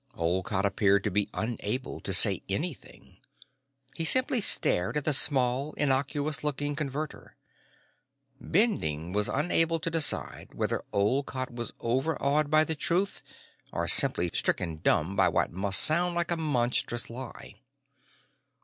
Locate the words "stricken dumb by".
14.33-15.27